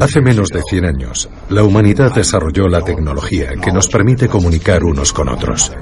[0.00, 5.12] Hace menos de 100 años, la humanidad desarrolló la tecnología que nos permite comunicar unos
[5.12, 5.72] con otros.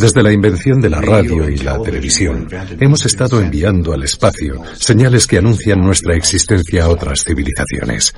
[0.00, 2.48] Desde la invención de la radio y la televisión,
[2.80, 8.14] hemos estado enviando al espacio señales que anuncian nuestra existencia a otras civilizaciones.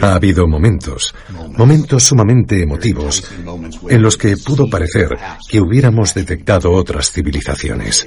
[0.00, 1.14] Ha habido momentos,
[1.56, 3.24] momentos sumamente emotivos,
[3.88, 5.16] en los que pudo parecer
[5.48, 8.06] que hubiéramos detectado otras civilizaciones.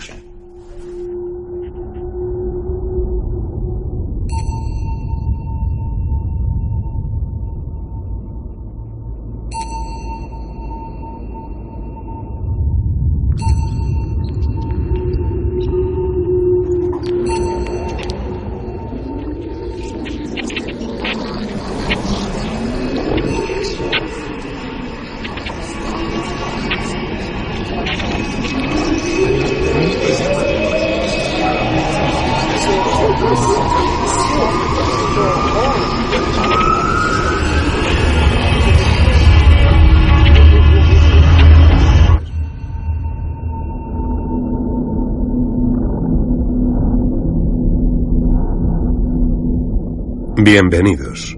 [50.46, 51.38] Bienvenidos.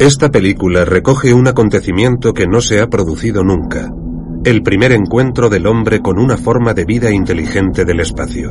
[0.00, 3.88] Esta película recoge un acontecimiento que no se ha producido nunca,
[4.44, 8.50] el primer encuentro del hombre con una forma de vida inteligente del espacio.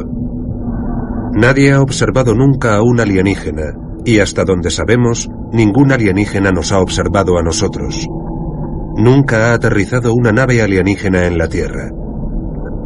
[1.33, 3.73] Nadie ha observado nunca a un alienígena,
[4.05, 8.07] y hasta donde sabemos, ningún alienígena nos ha observado a nosotros.
[8.95, 11.91] Nunca ha aterrizado una nave alienígena en la Tierra.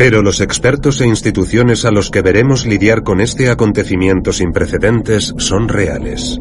[0.03, 5.35] Pero los expertos e instituciones a los que veremos lidiar con este acontecimiento sin precedentes
[5.37, 6.39] son reales.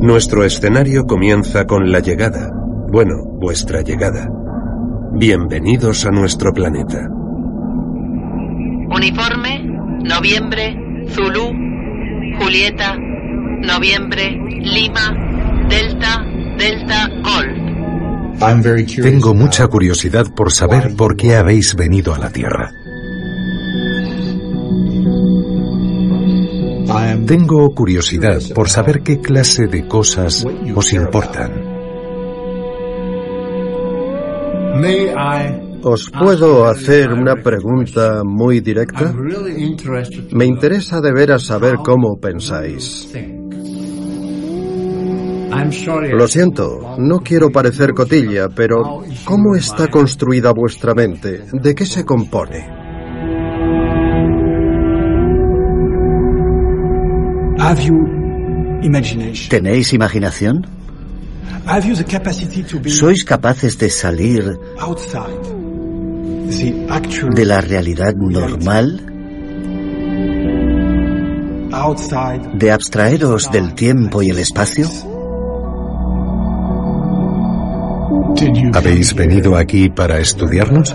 [0.00, 2.52] Nuestro escenario comienza con la llegada,
[2.92, 4.28] bueno, vuestra llegada.
[5.18, 7.08] Bienvenidos a nuestro planeta.
[8.94, 9.64] Uniforme,
[10.04, 10.76] noviembre,
[11.08, 11.50] Zulu,
[12.38, 12.98] Julieta,
[13.66, 16.24] noviembre, Lima, Delta,
[16.56, 17.61] Delta, Golf.
[19.02, 22.72] Tengo mucha curiosidad por saber por qué habéis venido a la Tierra.
[27.26, 30.44] Tengo curiosidad por saber qué clase de cosas
[30.74, 31.72] os importan.
[35.84, 39.12] ¿Os puedo hacer una pregunta muy directa?
[40.30, 43.12] Me interesa de veras saber cómo pensáis.
[46.12, 51.44] Lo siento, no quiero parecer cotilla, pero ¿cómo está construida vuestra mente?
[51.52, 52.68] ¿De qué se compone?
[59.48, 60.66] ¿Tenéis imaginación?
[62.86, 64.58] ¿Sois capaces de salir
[67.34, 69.06] de la realidad normal?
[72.54, 75.11] ¿De abstraeros del tiempo y el espacio?
[78.74, 80.94] ¿Habéis venido aquí para estudiarnos?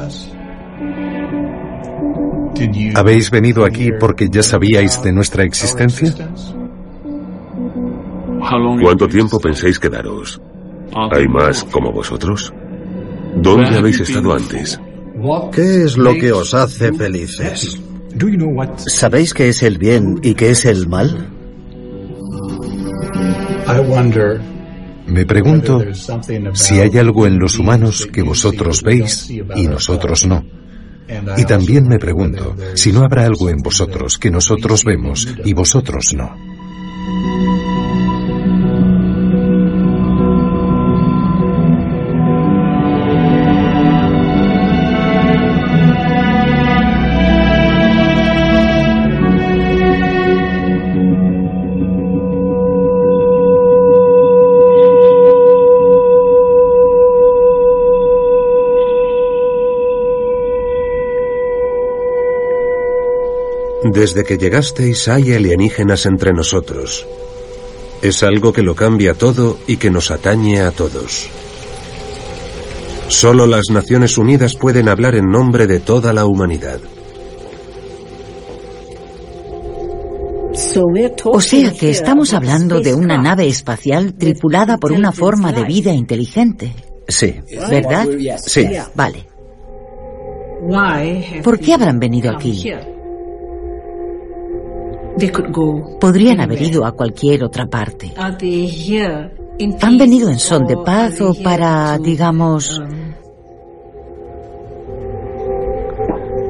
[2.96, 6.14] ¿Habéis venido aquí porque ya sabíais de nuestra existencia?
[8.82, 10.42] ¿Cuánto tiempo pensáis quedaros?
[11.12, 12.54] ¿Hay más como vosotros?
[13.36, 14.80] ¿Dónde habéis estado antes?
[15.52, 17.80] ¿Qué es lo que os hace felices?
[18.88, 21.30] ¿Sabéis qué es el bien y qué es el mal?
[25.08, 25.84] Me pregunto
[26.54, 30.44] si hay algo en los humanos que vosotros veis y nosotros no.
[31.38, 36.14] Y también me pregunto si no habrá algo en vosotros que nosotros vemos y vosotros
[36.14, 36.36] no.
[63.94, 67.06] Desde que llegasteis hay alienígenas entre nosotros.
[68.02, 71.30] Es algo que lo cambia todo y que nos atañe a todos.
[73.08, 76.80] Solo las Naciones Unidas pueden hablar en nombre de toda la humanidad.
[81.26, 85.92] O sea que estamos hablando de una nave espacial tripulada por una forma de vida
[85.92, 86.74] inteligente.
[87.08, 87.36] Sí.
[87.70, 88.08] ¿Verdad?
[88.46, 88.68] Sí.
[88.96, 89.26] Vale.
[91.44, 92.72] ¿Por qué habrán venido aquí?
[96.00, 98.14] Podrían haber ido a cualquier otra parte.
[98.18, 102.82] ¿Han venido en son de paz o para, digamos,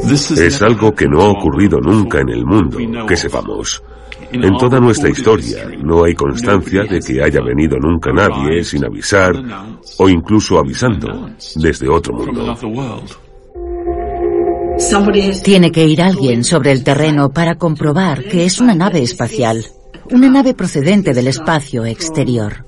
[0.10, 3.84] Es algo que no ha ocurrido nunca en el mundo, que sepamos.
[4.32, 9.36] En toda nuestra historia no hay constancia de que haya venido nunca nadie sin avisar
[9.98, 12.56] o incluso avisando desde otro mundo.
[15.44, 19.66] Tiene que ir alguien sobre el terreno para comprobar que es una nave espacial,
[20.12, 22.66] una nave procedente del espacio exterior.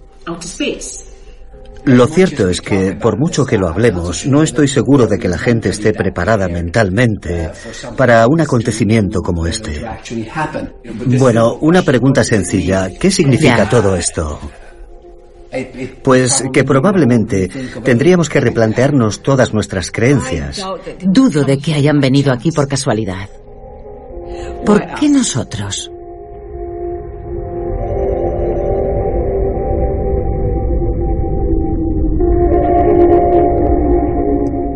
[1.86, 5.38] Lo cierto es que, por mucho que lo hablemos, no estoy seguro de que la
[5.38, 7.52] gente esté preparada mentalmente
[7.96, 9.86] para un acontecimiento como este.
[11.18, 12.90] Bueno, una pregunta sencilla.
[13.00, 14.40] ¿Qué significa todo esto?
[16.04, 17.50] Pues que probablemente
[17.84, 20.64] tendríamos que replantearnos todas nuestras creencias.
[21.02, 23.30] Dudo de que hayan venido aquí por casualidad.
[24.66, 25.92] ¿Por qué nosotros?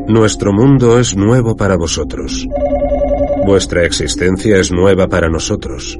[0.07, 2.47] Nuestro mundo es nuevo para vosotros.
[3.45, 5.99] Vuestra existencia es nueva para nosotros.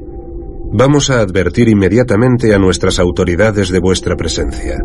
[0.76, 4.80] Vamos a advertir inmediatamente a nuestras autoridades de vuestra presencia.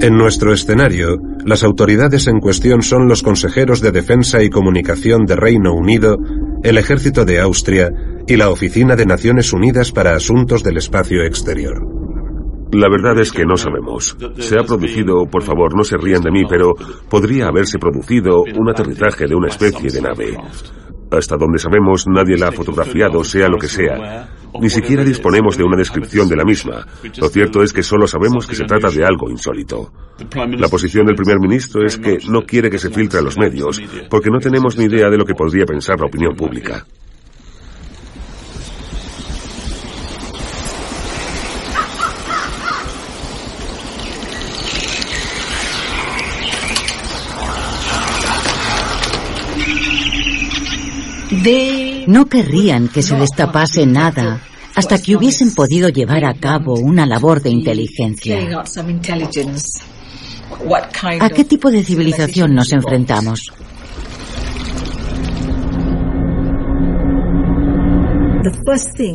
[0.00, 5.36] En nuestro escenario, las autoridades en cuestión son los consejeros de Defensa y Comunicación de
[5.36, 6.16] Reino Unido,
[6.62, 7.90] el Ejército de Austria
[8.26, 11.76] y la Oficina de Naciones Unidas para Asuntos del Espacio Exterior.
[12.72, 14.16] La verdad es que no sabemos.
[14.38, 16.72] Se ha producido, por favor, no se rían de mí, pero
[17.10, 20.38] podría haberse producido un aterrizaje de una especie de nave.
[21.10, 24.28] Hasta donde sabemos, nadie la ha fotografiado, sea lo que sea.
[24.60, 26.86] Ni siquiera disponemos de una descripción de la misma.
[27.18, 29.92] Lo cierto es que solo sabemos que se trata de algo insólito.
[30.58, 33.80] La posición del primer ministro es que no quiere que se filtre a los medios,
[34.08, 36.84] porque no tenemos ni idea de lo que podría pensar la opinión pública.
[52.06, 54.42] No querrían que se destapase nada
[54.74, 58.62] hasta que hubiesen podido llevar a cabo una labor de inteligencia.
[61.20, 63.52] ¿A qué tipo de civilización nos enfrentamos?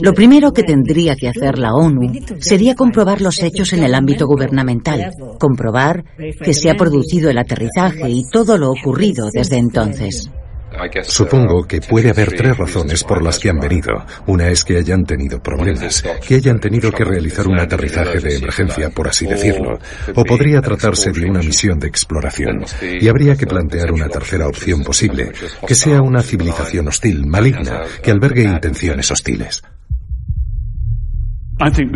[0.01, 4.25] Lo primero que tendría que hacer la ONU sería comprobar los hechos en el ámbito
[4.25, 10.31] gubernamental, comprobar que se ha producido el aterrizaje y todo lo ocurrido desde entonces.
[11.03, 14.05] Supongo que puede haber tres razones por las que han venido.
[14.27, 18.89] Una es que hayan tenido problemas, que hayan tenido que realizar un aterrizaje de emergencia,
[18.89, 19.79] por así decirlo.
[20.15, 22.65] O podría tratarse de una misión de exploración.
[22.81, 25.31] Y habría que plantear una tercera opción posible,
[25.67, 29.63] que sea una civilización hostil, maligna, que albergue intenciones hostiles.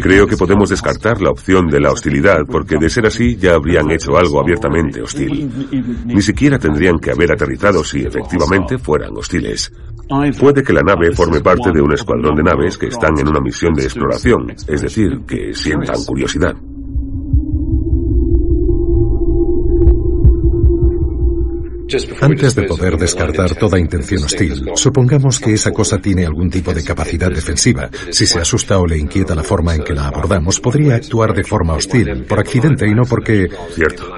[0.02, 3.92] Creo que podemos descartar la opción de la hostilidad porque de ser así ya habrían
[3.92, 5.52] hecho algo abiertamente hostil.
[6.06, 9.72] Ni siquiera tendrían que haber aterrizado si efectivamente fueran hostiles.
[10.40, 13.42] Puede que la nave forme parte de un escuadrón de naves que están en una
[13.42, 16.56] misión de exploración, es decir, que sientan curiosidad.
[22.22, 26.84] Antes de poder descartar toda intención hostil, supongamos que esa cosa tiene algún tipo de
[26.84, 27.90] capacidad defensiva.
[28.12, 31.44] Si se asusta o le inquieta la forma en que la abordamos, podría actuar de
[31.44, 33.48] forma hostil, por accidente y no porque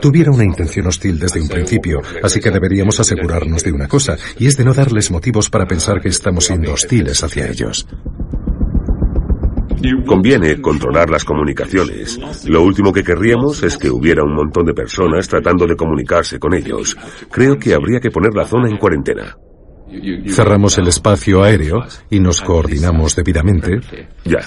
[0.01, 2.01] tuviera una intención hostil desde un principio.
[2.21, 6.01] Así que deberíamos asegurarnos de una cosa, y es de no darles motivos para pensar
[6.01, 7.87] que estamos siendo hostiles hacia ellos.
[10.05, 12.19] Conviene controlar las comunicaciones.
[12.45, 16.53] Lo último que querríamos es que hubiera un montón de personas tratando de comunicarse con
[16.53, 16.95] ellos.
[17.29, 19.35] Creo que habría que poner la zona en cuarentena.
[20.27, 23.81] Cerramos el espacio aéreo y nos coordinamos debidamente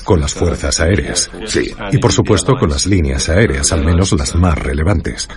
[0.05, 1.31] con las fuerzas aéreas.
[1.47, 1.71] Sí.
[1.93, 5.29] Y por supuesto con las líneas aéreas, al menos las más relevantes.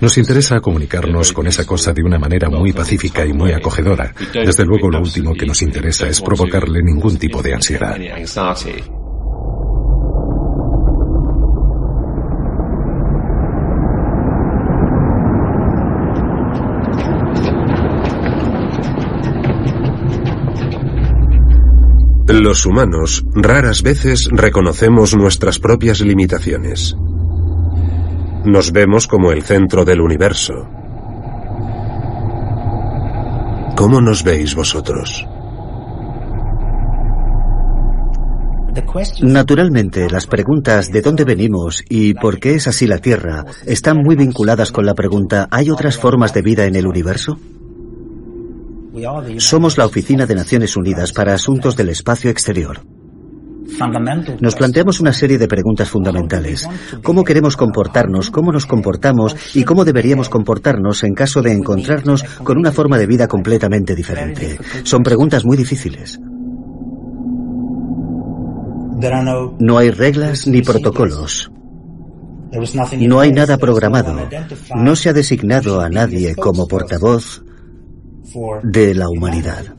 [0.00, 4.14] Nos interesa comunicarnos con esa cosa de una manera muy pacífica y muy acogedora.
[4.32, 7.96] Desde luego lo último que nos interesa es provocarle ningún tipo de ansiedad.
[22.28, 26.96] Los humanos raras veces reconocemos nuestras propias limitaciones.
[28.44, 30.68] Nos vemos como el centro del universo.
[33.76, 35.26] ¿Cómo nos veis vosotros?
[39.22, 44.16] Naturalmente, las preguntas de dónde venimos y por qué es así la Tierra están muy
[44.16, 47.38] vinculadas con la pregunta ¿hay otras formas de vida en el universo?
[49.38, 52.82] Somos la Oficina de Naciones Unidas para Asuntos del Espacio Exterior.
[54.40, 56.68] Nos planteamos una serie de preguntas fundamentales.
[57.02, 58.30] ¿Cómo queremos comportarnos?
[58.30, 59.36] ¿Cómo nos comportamos?
[59.54, 64.58] ¿Y cómo deberíamos comportarnos en caso de encontrarnos con una forma de vida completamente diferente?
[64.84, 66.20] Son preguntas muy difíciles.
[69.58, 71.50] No hay reglas ni protocolos.
[73.00, 74.14] No hay nada programado.
[74.76, 77.42] No se ha designado a nadie como portavoz
[78.62, 79.74] de la humanidad.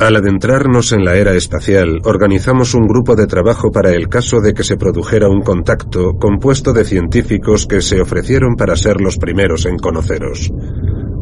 [0.00, 4.54] Al adentrarnos en la era espacial, organizamos un grupo de trabajo para el caso de
[4.54, 9.66] que se produjera un contacto compuesto de científicos que se ofrecieron para ser los primeros
[9.66, 10.52] en conoceros.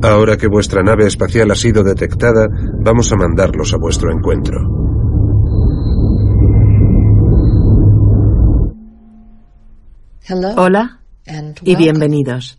[0.02, 2.48] Ahora que vuestra nave espacial ha sido detectada,
[2.84, 4.58] vamos a mandarlos a vuestro encuentro.
[10.56, 11.05] Hola
[11.62, 12.58] y bienvenidos.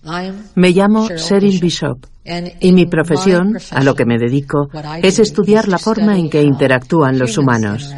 [0.56, 2.06] Me llamo Cheryl Bishop
[2.60, 4.70] y mi profesión, a lo que me dedico,
[5.02, 7.94] es estudiar la forma en que interactúan los humanos.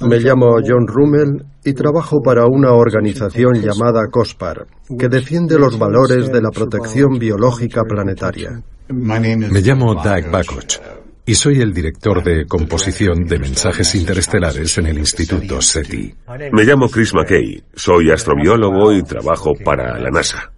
[0.00, 4.66] Me llamo John Rummel y trabajo para una organización llamada COSPAR,
[4.98, 8.60] que defiende los valores de la protección biológica planetaria.
[8.88, 14.98] Me llamo Doug Bakoch y soy el director de composición de mensajes interestelares en el
[14.98, 16.14] Instituto SETI.
[16.52, 20.52] Me llamo Chris McKay, soy astrobiólogo y trabajo para la NASA.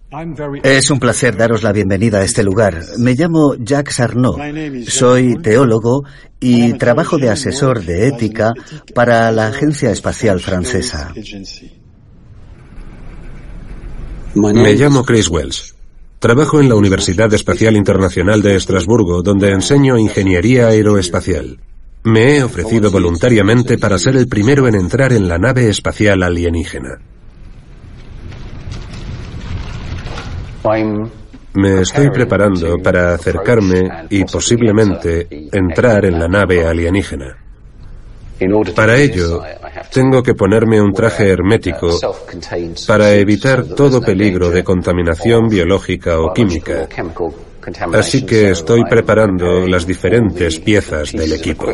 [0.63, 2.81] Es un placer daros la bienvenida a este lugar.
[2.97, 4.39] Me llamo Jacques Arnaud,
[4.87, 6.03] soy teólogo
[6.39, 8.53] y trabajo de asesor de ética
[8.93, 11.13] para la Agencia Espacial Francesa.
[14.35, 15.74] Me llamo Chris Wells.
[16.25, 21.59] Trabajo en la Universidad Espacial Internacional de Estrasburgo, donde enseño ingeniería aeroespacial.
[22.03, 26.97] Me he ofrecido voluntariamente para ser el primero en entrar en la nave espacial alienígena.
[31.53, 37.44] Me estoy preparando para acercarme y posiblemente entrar en la nave alienígena.
[38.75, 39.41] Para ello,
[39.93, 41.87] tengo que ponerme un traje hermético
[42.85, 46.89] para evitar todo peligro de contaminación biológica o química.
[47.93, 51.67] Así que estoy preparando las diferentes piezas del equipo.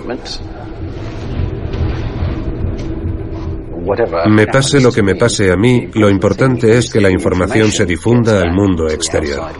[4.29, 7.85] Me pase lo que me pase a mí, lo importante es que la información se
[7.85, 9.51] difunda al mundo exterior.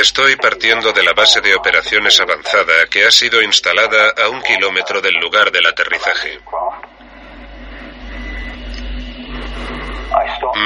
[0.00, 5.00] Estoy partiendo de la base de operaciones avanzada que ha sido instalada a un kilómetro
[5.00, 6.38] del lugar del aterrizaje.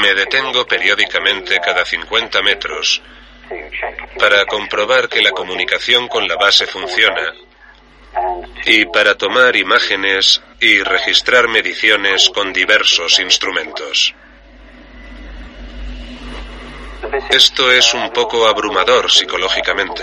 [0.03, 3.01] Me detengo periódicamente cada 50 metros
[4.19, 7.33] para comprobar que la comunicación con la base funciona
[8.67, 14.15] y para tomar imágenes y registrar mediciones con diversos instrumentos.
[17.31, 20.02] Esto es un poco abrumador psicológicamente.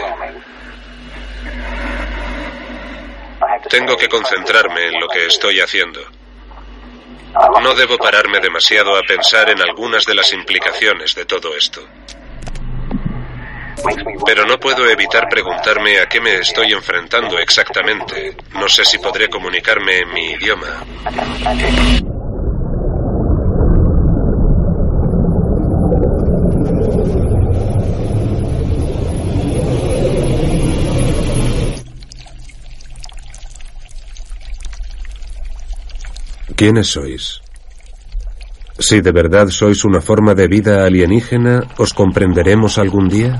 [3.69, 6.01] Tengo que concentrarme en lo que estoy haciendo.
[7.61, 11.81] No debo pararme demasiado a pensar en algunas de las implicaciones de todo esto.
[14.25, 18.35] Pero no puedo evitar preguntarme a qué me estoy enfrentando exactamente.
[18.53, 20.83] No sé si podré comunicarme en mi idioma.
[36.59, 37.39] ¿Quiénes sois?
[38.77, 43.39] Si de verdad sois una forma de vida alienígena, ¿os comprenderemos algún día?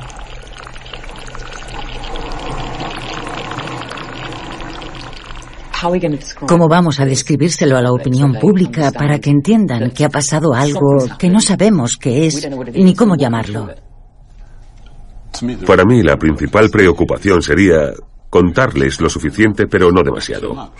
[6.47, 11.03] ¿Cómo vamos a describírselo a la opinión pública para que entiendan que ha pasado algo
[11.19, 13.67] que no sabemos qué es ni cómo llamarlo?
[15.67, 17.91] Para mí la principal preocupación sería
[18.29, 20.71] contarles lo suficiente pero no demasiado.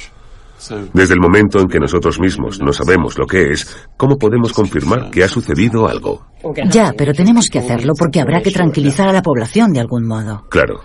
[0.94, 5.10] Desde el momento en que nosotros mismos no sabemos lo que es, ¿cómo podemos confirmar
[5.10, 6.25] que ha sucedido algo?
[6.70, 10.46] Ya, pero tenemos que hacerlo porque habrá que tranquilizar a la población de algún modo.
[10.50, 10.82] Claro.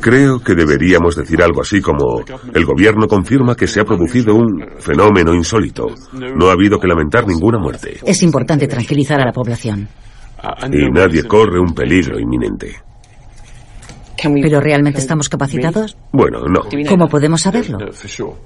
[0.00, 2.22] Creo que deberíamos decir algo así como,
[2.54, 5.86] el gobierno confirma que se ha producido un fenómeno insólito.
[6.12, 7.98] No ha habido que lamentar ninguna muerte.
[8.04, 9.88] Es importante tranquilizar a la población.
[10.70, 12.76] Y nadie corre un peligro inminente.
[14.22, 15.96] ¿Pero realmente estamos capacitados?
[16.12, 16.62] Bueno, no.
[16.88, 17.78] ¿Cómo podemos saberlo?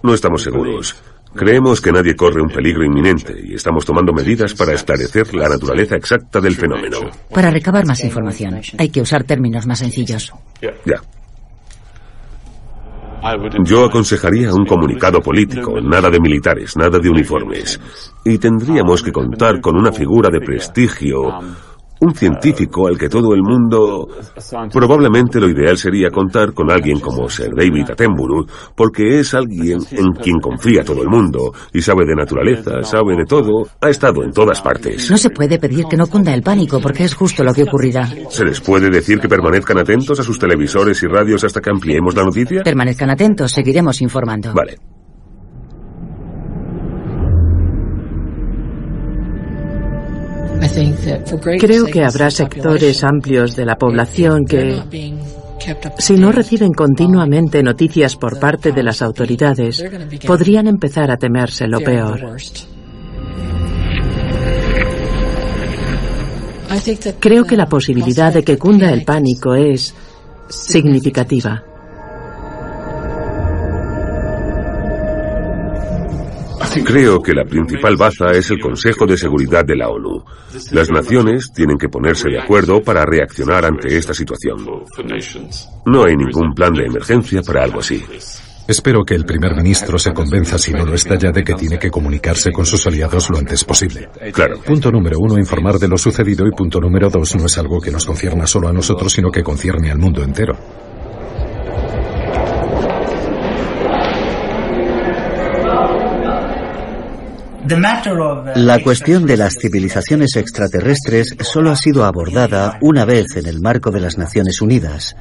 [0.02, 0.96] No estamos seguros.
[1.34, 5.94] Creemos que nadie corre un peligro inminente y estamos tomando medidas para esclarecer la naturaleza
[5.94, 6.98] exacta del fenómeno.
[7.32, 10.32] Para recabar más información, hay que usar términos más sencillos.
[10.60, 11.00] Ya.
[13.64, 17.78] Yo aconsejaría un comunicado político, nada de militares, nada de uniformes.
[18.24, 21.38] Y tendríamos que contar con una figura de prestigio
[22.00, 24.08] un científico al que todo el mundo...
[24.72, 30.12] Probablemente lo ideal sería contar con alguien como Sir David Attenborough, porque es alguien en
[30.12, 34.32] quien confía todo el mundo, y sabe de naturaleza, sabe de todo, ha estado en
[34.32, 35.10] todas partes.
[35.10, 38.08] No se puede pedir que no cunda el pánico, porque es justo lo que ocurrirá.
[38.30, 42.14] ¿Se les puede decir que permanezcan atentos a sus televisores y radios hasta que ampliemos
[42.14, 42.62] la noticia?
[42.62, 44.52] Permanezcan atentos, seguiremos informando.
[44.54, 44.99] Vale.
[51.58, 54.82] Creo que habrá sectores amplios de la población que,
[55.98, 59.84] si no reciben continuamente noticias por parte de las autoridades,
[60.26, 62.36] podrían empezar a temerse lo peor.
[67.18, 69.94] Creo que la posibilidad de que cunda el pánico es
[70.48, 71.64] significativa.
[76.84, 80.22] Creo que la principal baza es el Consejo de Seguridad de la ONU.
[80.72, 84.64] Las naciones tienen que ponerse de acuerdo para reaccionar ante esta situación.
[85.86, 88.04] No hay ningún plan de emergencia para algo así.
[88.68, 91.76] Espero que el primer ministro se convenza, si no lo está ya, de que tiene
[91.76, 94.08] que comunicarse con sus aliados lo antes posible.
[94.32, 94.60] Claro.
[94.60, 97.90] Punto número uno, informar de lo sucedido y punto número dos, no es algo que
[97.90, 100.56] nos concierna solo a nosotros, sino que concierne al mundo entero.
[108.54, 113.90] La cuestión de las civilizaciones extraterrestres solo ha sido abordada una vez en el marco
[113.90, 115.16] de las Naciones Unidas.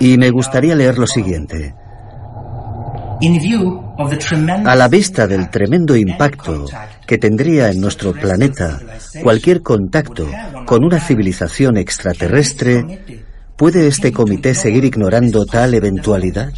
[0.00, 1.74] Y me gustaría leer lo siguiente.
[4.64, 6.66] A la vista del tremendo impacto
[7.06, 8.80] que tendría en nuestro planeta
[9.22, 10.28] cualquier contacto
[10.66, 13.24] con una civilización extraterrestre,
[13.56, 16.52] ¿puede este comité seguir ignorando tal eventualidad?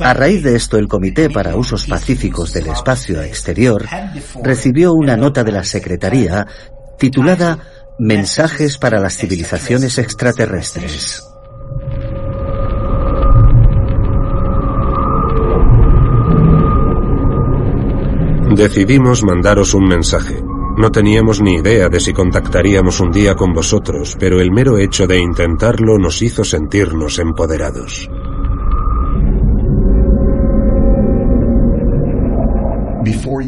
[0.00, 3.86] A raíz de esto, el Comité para Usos Pacíficos del Espacio Exterior
[4.42, 6.46] recibió una nota de la Secretaría
[6.98, 7.58] titulada
[7.98, 11.22] Mensajes para las civilizaciones extraterrestres.
[18.54, 20.42] Decidimos mandaros un mensaje.
[20.76, 25.06] No teníamos ni idea de si contactaríamos un día con vosotros, pero el mero hecho
[25.06, 28.10] de intentarlo nos hizo sentirnos empoderados.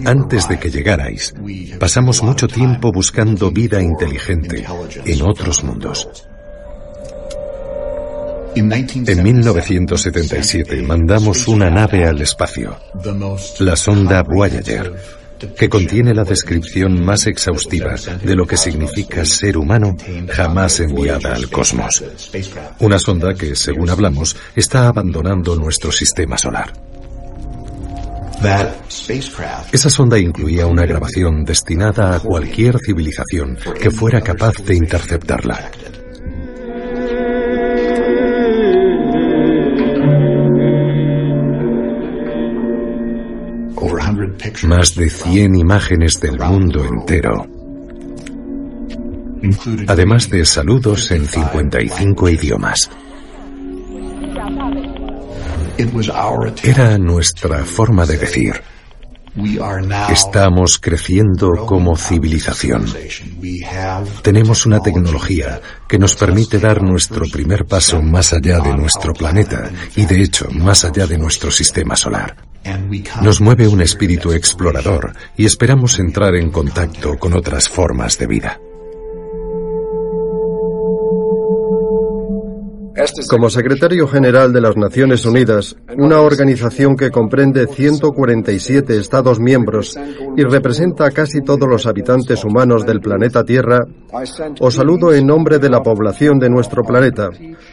[0.05, 1.35] Antes de que llegarais,
[1.79, 4.65] pasamos mucho tiempo buscando vida inteligente
[5.05, 6.09] en otros mundos.
[8.55, 12.77] En 1977 mandamos una nave al espacio,
[13.61, 14.93] la sonda Voyager,
[15.57, 19.97] que contiene la descripción más exhaustiva de lo que significa ser humano
[20.29, 22.05] jamás enviada al cosmos.
[22.81, 26.73] Una sonda que, según hablamos, está abandonando nuestro sistema solar.
[29.73, 35.71] Esa sonda incluía una grabación destinada a cualquier civilización que fuera capaz de interceptarla.
[44.65, 47.47] Más de 100 imágenes del mundo entero,
[49.89, 52.91] además de saludos en 55 idiomas.
[56.63, 58.63] Era nuestra forma de decir,
[60.11, 62.85] estamos creciendo como civilización.
[64.23, 69.71] Tenemos una tecnología que nos permite dar nuestro primer paso más allá de nuestro planeta
[69.97, 72.37] y de hecho más allá de nuestro sistema solar.
[73.23, 78.61] Nos mueve un espíritu explorador y esperamos entrar en contacto con otras formas de vida.
[83.29, 89.99] Como secretario general de las Naciones Unidas, una organización que comprende 147 Estados miembros
[90.37, 93.79] y representa a casi todos los habitantes humanos del planeta Tierra,
[94.61, 97.31] os saludo en nombre de la población de nuestro planeta.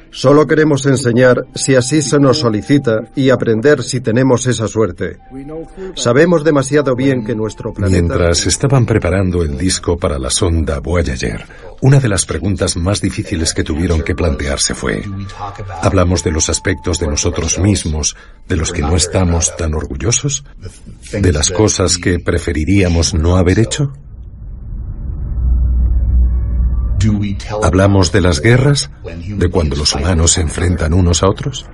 [0.10, 5.17] Solo queremos enseñar si así se nos solicita y aprender si tenemos esa suerte.
[5.95, 8.01] Sabemos demasiado bien que nuestro planeta...
[8.01, 11.45] Mientras estaban preparando el disco para la sonda Voyager,
[11.82, 15.04] una de las preguntas más difíciles que tuvieron que plantearse fue,
[15.82, 18.15] ¿hablamos de los aspectos de nosotros mismos
[18.48, 20.44] de los que no estamos tan orgullosos?
[21.12, 23.94] ¿De las cosas que preferiríamos no haber hecho?
[27.63, 28.92] ¿Hablamos de las guerras?
[29.28, 31.65] ¿De cuando los humanos se enfrentan unos a otros?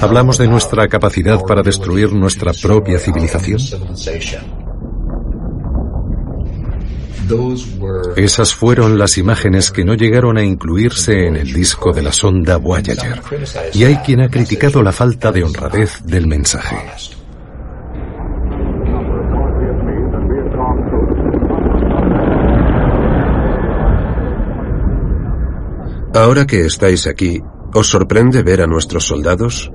[0.00, 3.60] ¿Hablamos de nuestra capacidad para destruir nuestra propia civilización?
[8.16, 12.56] Esas fueron las imágenes que no llegaron a incluirse en el disco de la sonda
[12.56, 13.20] Voyager.
[13.72, 16.76] Y hay quien ha criticado la falta de honradez del mensaje.
[26.12, 27.40] Ahora que estáis aquí,
[27.72, 29.70] ¿os sorprende ver a nuestros soldados?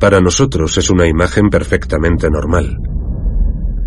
[0.00, 2.78] Para nosotros es una imagen perfectamente normal.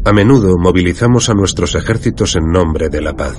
[0.06, 3.38] A menudo movilizamos a nuestros ejércitos en nombre de la paz.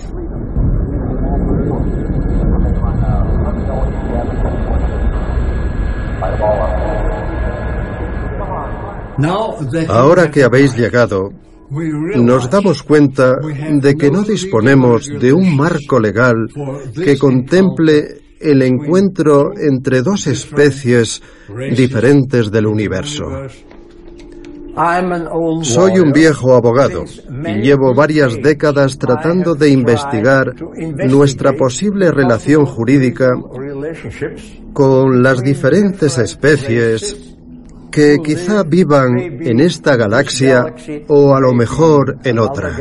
[9.88, 11.30] Ahora que habéis llegado,
[12.16, 16.48] nos damos cuenta de que no disponemos de un marco legal
[16.94, 21.22] que contemple el encuentro entre dos especies
[21.76, 23.24] diferentes del universo.
[25.62, 30.52] Soy un viejo abogado y llevo varias décadas tratando de investigar
[31.06, 33.28] nuestra posible relación jurídica
[34.72, 37.36] con las diferentes especies
[37.92, 40.74] que quizá vivan en esta galaxia
[41.06, 42.76] o a lo mejor en otra.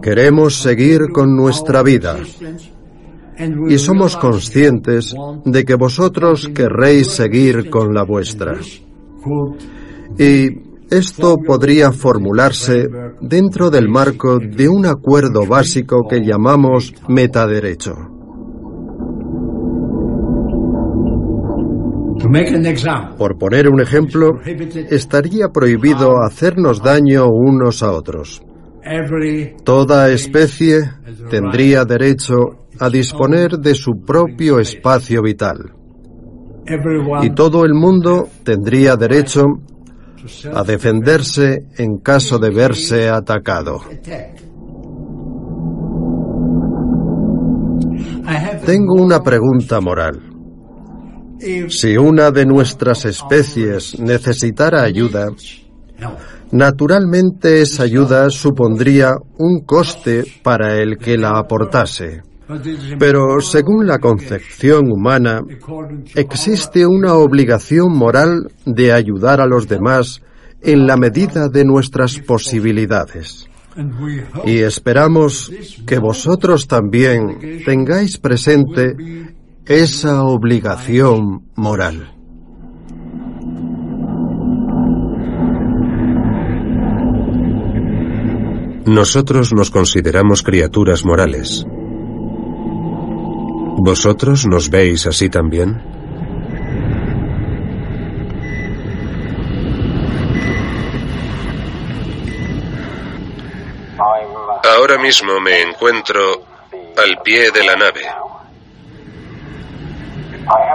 [0.00, 2.16] Queremos seguir con nuestra vida
[3.68, 5.14] y somos conscientes
[5.44, 8.56] de que vosotros querréis seguir con la vuestra.
[10.18, 10.48] Y
[10.90, 12.86] esto podría formularse
[13.20, 17.94] dentro del marco de un acuerdo básico que llamamos metaderecho.
[23.18, 24.30] Por poner un ejemplo,
[24.90, 28.42] estaría prohibido hacernos daño unos a otros.
[29.64, 30.80] Toda especie
[31.30, 35.58] tendría derecho a disponer de su propio espacio vital.
[37.22, 39.44] Y todo el mundo tendría derecho
[40.54, 43.80] a defenderse en caso de verse atacado.
[48.64, 50.20] Tengo una pregunta moral.
[51.68, 55.30] Si una de nuestras especies necesitara ayuda,
[56.52, 62.22] naturalmente esa ayuda supondría un coste para el que la aportase.
[62.98, 65.40] Pero según la concepción humana,
[66.14, 70.20] existe una obligación moral de ayudar a los demás
[70.60, 73.48] en la medida de nuestras posibilidades.
[74.44, 75.50] Y esperamos
[75.86, 78.94] que vosotros también tengáis presente
[79.64, 82.12] esa obligación moral.
[88.84, 91.64] Nosotros nos consideramos criaturas morales.
[93.84, 95.82] ¿Vosotros nos veis así también?
[104.62, 106.44] Ahora mismo me encuentro
[106.96, 108.06] al pie de la nave.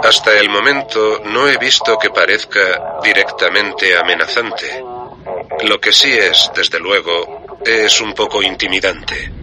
[0.04, 4.84] Hasta el momento no he visto que parezca directamente amenazante.
[5.66, 9.37] Lo que sí es, desde luego, es un poco intimidante.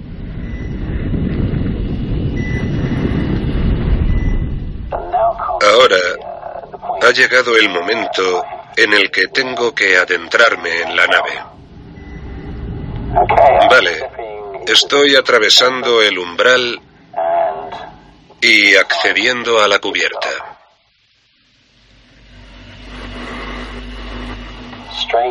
[5.66, 5.98] Ahora
[7.02, 11.44] ha llegado el momento en el que tengo que adentrarme en la nave.
[13.70, 14.10] Vale,
[14.68, 16.80] estoy atravesando el umbral
[18.42, 20.58] y accediendo a la cubierta.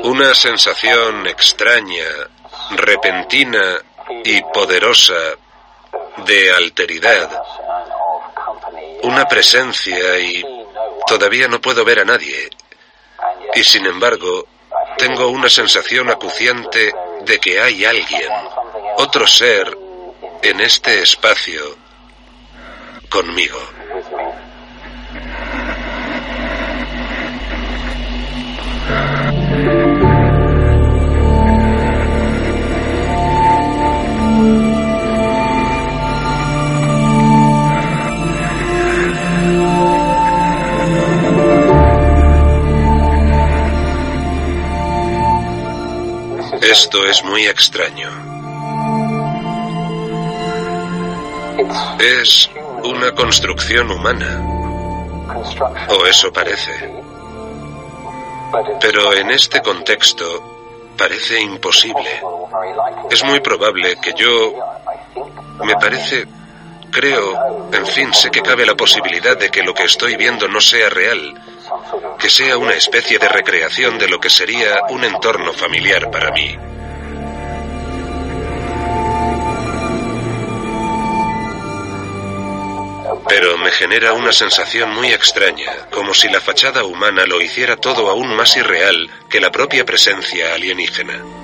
[0.03, 2.09] Una sensación extraña,
[2.77, 3.79] repentina
[4.25, 5.15] y poderosa
[6.27, 7.31] de alteridad
[9.05, 10.45] una presencia y
[11.07, 12.51] todavía no puedo ver a nadie.
[13.55, 14.47] Y sin embargo,
[14.99, 16.93] tengo una sensación acuciante
[17.25, 18.31] de que hay alguien,
[18.99, 19.77] otro ser,
[20.43, 21.77] en este espacio
[23.09, 23.59] conmigo.
[46.75, 48.11] Esto es muy extraño.
[52.01, 52.51] Es
[52.83, 54.43] una construcción humana.
[55.89, 56.93] O eso parece.
[58.81, 60.25] Pero en este contexto
[60.99, 62.21] parece imposible.
[63.09, 64.55] Es muy probable que yo...
[65.63, 66.27] Me parece
[66.95, 70.61] creo, en fin, sé que cabe la posibilidad de que lo que estoy viendo no
[70.61, 71.35] sea real,
[72.19, 76.57] que sea una especie de recreación de lo que sería un entorno familiar para mí.
[83.29, 88.09] Pero me genera una sensación muy extraña, como si la fachada humana lo hiciera todo
[88.09, 91.44] aún más irreal que la propia presencia alienígena.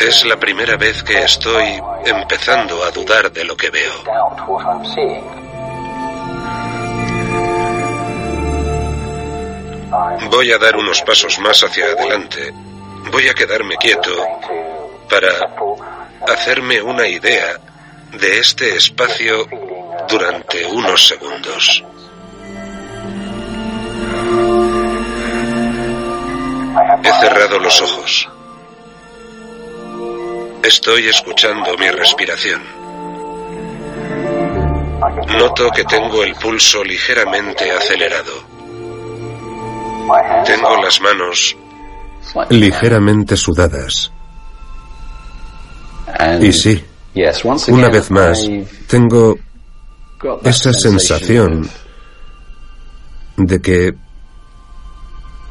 [0.00, 3.92] Es la primera vez que estoy empezando a dudar de lo que veo.
[10.30, 12.52] Voy a dar unos pasos más hacia adelante.
[13.12, 14.10] Voy a quedarme quieto
[15.08, 15.28] para
[16.32, 17.58] hacerme una idea
[18.12, 19.46] de este espacio
[20.08, 21.84] durante unos segundos.
[27.02, 28.33] He cerrado los ojos.
[30.64, 32.62] Estoy escuchando mi respiración.
[35.38, 38.32] Noto que tengo el pulso ligeramente acelerado.
[40.46, 41.56] Tengo las manos
[42.48, 44.10] ligeramente sudadas.
[46.40, 46.82] Y sí,
[47.68, 48.48] una vez más,
[48.86, 49.36] tengo
[50.44, 51.68] esa sensación
[53.36, 53.92] de que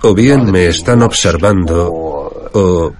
[0.01, 2.93] o bien me están observando o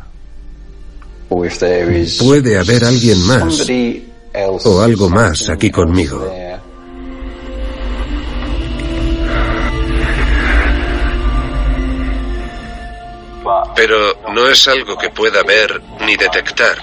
[2.20, 3.68] puede haber alguien más
[4.66, 6.34] o algo más aquí conmigo.
[13.76, 13.98] Pero
[14.34, 16.78] no es algo que pueda ver ni detectar.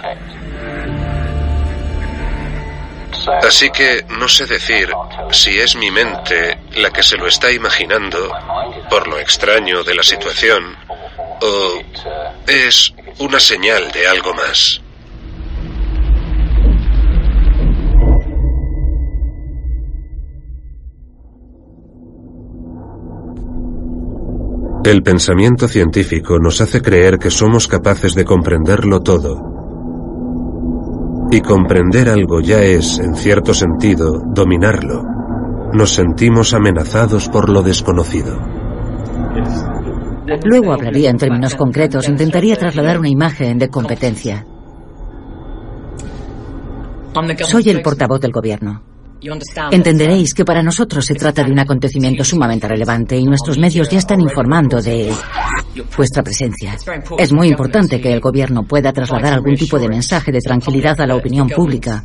[3.43, 4.91] Así que no sé decir
[5.31, 8.33] si es mi mente la que se lo está imaginando
[8.89, 10.77] por lo extraño de la situación
[11.43, 11.81] o
[12.47, 14.81] es una señal de algo más.
[24.83, 29.37] El pensamiento científico nos hace creer que somos capaces de comprenderlo todo.
[31.31, 35.05] Y comprender algo ya es, en cierto sentido, dominarlo.
[35.75, 38.39] Nos sentimos amenazados por lo desconocido.
[40.45, 44.45] Luego hablaría en términos concretos, intentaría trasladar una imagen de competencia.
[47.43, 48.83] Soy el portavoz del gobierno.
[49.71, 53.99] Entenderéis que para nosotros se trata de un acontecimiento sumamente relevante y nuestros medios ya
[53.99, 55.13] están informando de
[55.97, 56.77] vuestra presencia.
[57.19, 61.07] Es muy importante que el gobierno pueda trasladar algún tipo de mensaje de tranquilidad a
[61.07, 62.03] la opinión pública,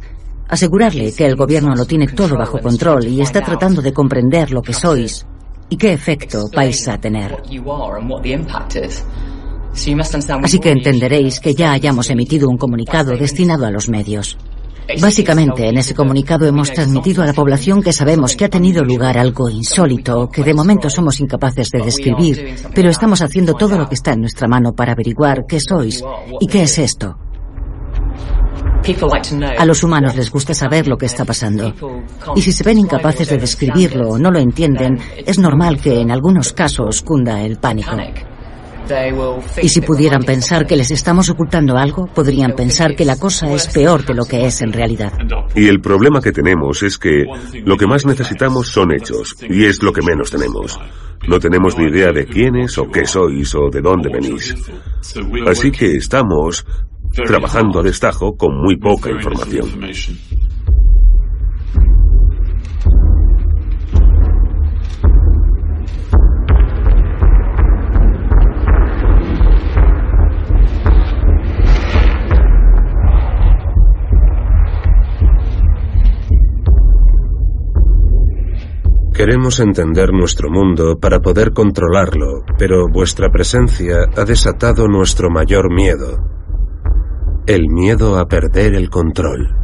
[0.50, 4.62] asegurarle que el gobierno lo tiene todo bajo control y está tratando de comprender lo
[4.62, 5.26] que sois
[5.70, 7.42] y qué efecto vais a tener.
[10.44, 14.38] Así que entenderéis que ya hayamos emitido un comunicado destinado a los medios.
[15.02, 19.18] Básicamente, en ese comunicado hemos transmitido a la población que sabemos que ha tenido lugar
[19.18, 23.96] algo insólito, que de momento somos incapaces de describir, pero estamos haciendo todo lo que
[23.96, 26.04] está en nuestra mano para averiguar qué sois
[26.40, 27.18] y qué es esto.
[29.58, 31.74] A los humanos les gusta saber lo que está pasando.
[32.36, 36.12] Y si se ven incapaces de describirlo o no lo entienden, es normal que en
[36.12, 37.96] algunos casos cunda el pánico.
[39.62, 43.68] Y si pudieran pensar que les estamos ocultando algo, podrían pensar que la cosa es
[43.68, 45.14] peor de lo que es en realidad.
[45.56, 47.26] Y el problema que tenemos es que
[47.64, 50.80] lo que más necesitamos son hechos, y es lo que menos tenemos.
[51.28, 54.56] No tenemos ni idea de quiénes o qué sois o de dónde venís.
[55.48, 56.66] Así que estamos
[57.24, 59.70] trabajando a destajo con muy poca información.
[79.16, 86.35] Queremos entender nuestro mundo para poder controlarlo, pero vuestra presencia ha desatado nuestro mayor miedo,
[87.48, 89.56] el miedo a perder el control.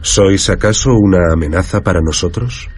[0.00, 2.68] ¿Sois acaso una amenaza para nosotros?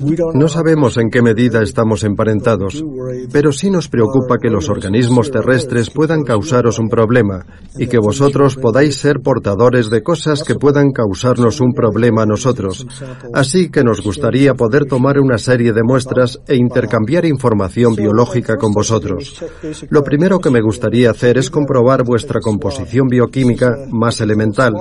[0.00, 2.82] No sabemos en qué medida estamos emparentados,
[3.32, 7.44] pero sí nos preocupa que los organismos terrestres puedan causaros un problema
[7.76, 12.86] y que vosotros podáis ser portadores de cosas que puedan causarnos un problema a nosotros.
[13.34, 18.72] Así que nos gustaría poder tomar una serie de muestras e intercambiar información biológica con
[18.72, 19.44] vosotros.
[19.90, 24.72] Lo primero que me gustaría hacer es comprobar vuestra composición bioquímica más elemental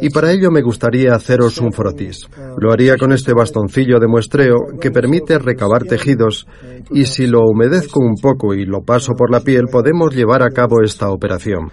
[0.00, 2.28] y para ello me gustaría haceros un frotis.
[2.56, 6.46] Lo haría con este bastoncillo de muestreo que permite recabar tejidos
[6.90, 10.50] y si lo humedezco un poco y lo paso por la piel podemos llevar a
[10.50, 11.70] cabo esta operación.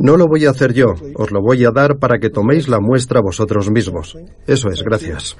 [0.00, 2.80] No lo voy a hacer yo, os lo voy a dar para que toméis la
[2.80, 4.16] muestra vosotros mismos.
[4.46, 5.36] Eso es, gracias.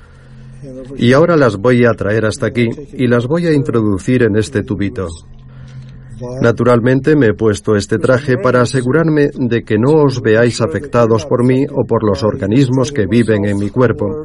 [0.96, 4.62] Y ahora las voy a traer hasta aquí y las voy a introducir en este
[4.62, 5.08] tubito.
[6.40, 11.44] Naturalmente me he puesto este traje para asegurarme de que no os veáis afectados por
[11.44, 14.24] mí o por los organismos que viven en mi cuerpo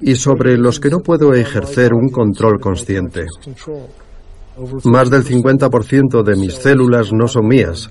[0.00, 3.26] y sobre los que no puedo ejercer un control consciente.
[4.84, 7.90] Más del 50% de mis células no son mías,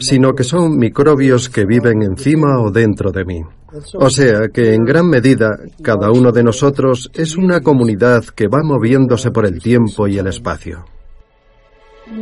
[0.00, 3.40] sino que son microbios que viven encima o dentro de mí.
[3.94, 8.62] O sea que en gran medida cada uno de nosotros es una comunidad que va
[8.62, 10.84] moviéndose por el tiempo y el espacio.
[12.06, 12.12] ¿Me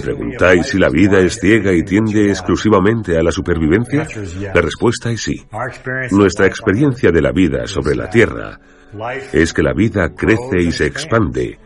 [0.00, 4.06] preguntáis si la vida es ciega y tiende exclusivamente a la supervivencia?
[4.54, 5.46] La respuesta es sí.
[6.10, 8.60] Nuestra experiencia de la vida sobre la Tierra
[9.32, 11.58] es que la vida crece y se expande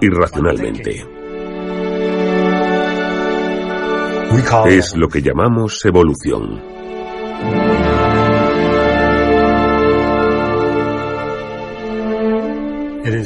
[0.00, 1.13] irracionalmente.
[4.66, 6.60] Es lo que llamamos evolución.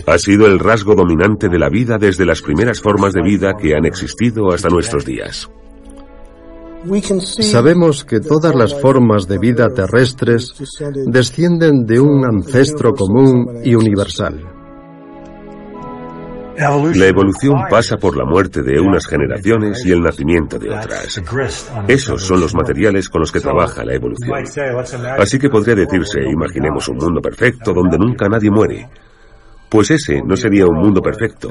[0.06, 3.74] Ha sido el rasgo dominante de la vida desde las primeras formas de vida que
[3.74, 5.48] han existido hasta nuestros días.
[7.40, 10.54] Sabemos que todas las formas de vida terrestres
[11.06, 14.57] descienden de un ancestro común y universal.
[16.58, 21.22] La evolución pasa por la muerte de unas generaciones y el nacimiento de otras.
[21.86, 24.44] Esos son los materiales con los que trabaja la evolución.
[25.18, 28.88] Así que podría decirse, imaginemos un mundo perfecto donde nunca nadie muere.
[29.68, 31.48] Pues ese no sería un mundo perfecto.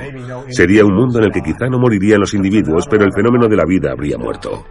[0.50, 3.56] Sería un mundo en el que quizá no morirían los individuos, pero el fenómeno de
[3.56, 4.66] la vida habría muerto.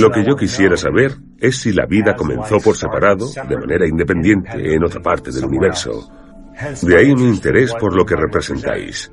[0.00, 4.74] Lo que yo quisiera saber es si la vida comenzó por separado, de manera independiente,
[4.74, 6.10] en otra parte del universo.
[6.82, 9.10] De ahí mi interés por lo que representáis.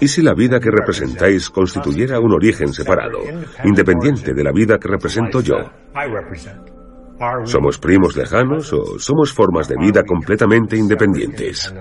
[0.00, 3.18] ¿Y si la vida que representáis constituyera un origen separado,
[3.64, 5.56] independiente de la vida que represento yo?
[7.44, 11.74] ¿Somos primos lejanos o somos formas de vida completamente independientes?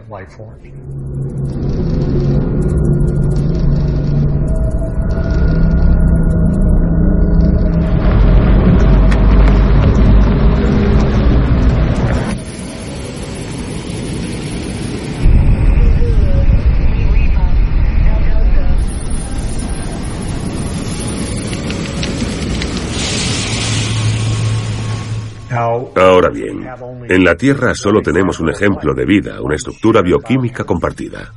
[26.30, 26.68] Bien,
[27.10, 31.32] en la Tierra solo tenemos un ejemplo de vida, una estructura bioquímica compartida.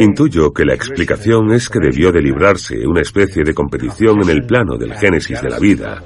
[0.00, 4.44] Intuyo que la explicación es que debió de librarse una especie de competición en el
[4.44, 6.02] plano del génesis de la vida.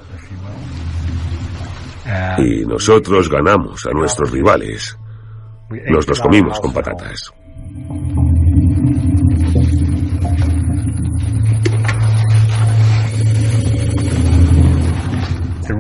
[2.39, 4.97] Y nosotros ganamos a nuestros rivales.
[5.91, 7.31] Nos los comimos con patatas.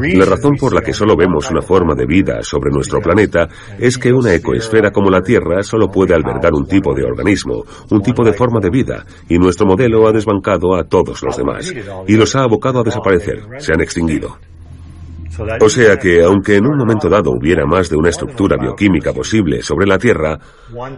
[0.00, 3.98] La razón por la que solo vemos una forma de vida sobre nuestro planeta es
[3.98, 8.24] que una ecoesfera como la Tierra solo puede albergar un tipo de organismo, un tipo
[8.24, 11.72] de forma de vida, y nuestro modelo ha desbancado a todos los demás,
[12.06, 14.38] y los ha abocado a desaparecer, se han extinguido.
[15.60, 19.62] O sea que, aunque en un momento dado hubiera más de una estructura bioquímica posible
[19.62, 20.38] sobre la Tierra,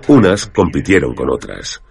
[0.09, 1.82] unas compitieron con otras.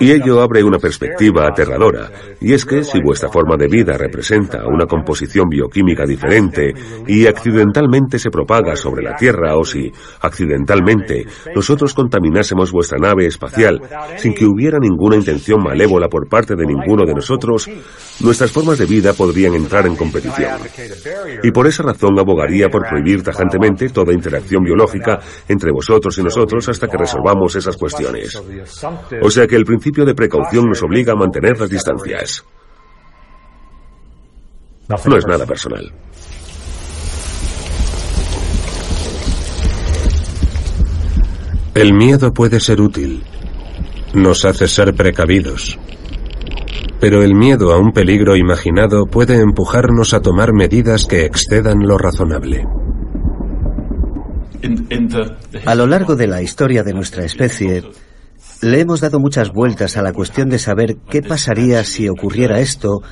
[0.00, 2.10] Y ello abre una perspectiva aterradora,
[2.40, 6.72] y es que si vuestra forma de vida representa una composición bioquímica diferente
[7.06, 9.90] y accidentalmente se propaga sobre la Tierra o si
[10.20, 13.80] accidentalmente nosotros contaminásemos vuestra nave espacial
[14.16, 17.68] sin que hubiera ninguna intención malévola por parte de ninguno de nosotros,
[18.20, 20.58] nuestras formas de vida podrían entrar en competición.
[21.42, 26.68] Y por esa razón abogaría por prohibir tajantemente toda interacción biológica entre vosotros y nosotros
[26.68, 28.40] hasta que resolvamos esas cuestiones.
[29.22, 32.44] O sea que el principio de precaución nos obliga a mantener las distancias.
[34.88, 35.92] No es nada personal.
[41.74, 43.22] El miedo puede ser útil.
[44.14, 45.78] Nos hace ser precavidos.
[47.00, 51.98] Pero el miedo a un peligro imaginado puede empujarnos a tomar medidas que excedan lo
[51.98, 52.66] razonable.
[55.66, 57.84] A lo largo de la historia de nuestra especie,
[58.62, 63.02] le hemos dado muchas vueltas a la cuestión de saber qué pasaría si ocurriera esto